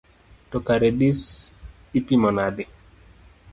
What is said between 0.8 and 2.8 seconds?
dis ipimo nade?